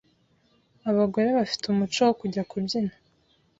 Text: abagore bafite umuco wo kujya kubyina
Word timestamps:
abagore 0.89 1.27
bafite 1.37 1.63
umuco 1.67 1.99
wo 2.07 2.13
kujya 2.19 2.41
kubyina 2.49 2.93